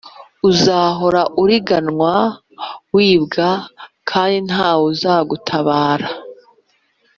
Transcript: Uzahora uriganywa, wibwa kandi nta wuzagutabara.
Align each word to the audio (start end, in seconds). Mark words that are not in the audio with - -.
Uzahora 0.49 1.21
uriganywa, 1.41 2.13
wibwa 2.95 3.49
kandi 4.09 4.37
nta 4.49 4.69
wuzagutabara. 4.79 6.07